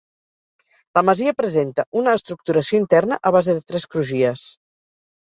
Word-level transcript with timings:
La 0.97 1.01
masia 1.09 1.33
presenta 1.41 1.85
una 2.01 2.15
estructuració 2.19 2.79
interna 2.85 3.19
a 3.31 3.33
base 3.37 3.55
de 3.59 3.63
tres 3.73 3.87
crugies. 3.93 4.47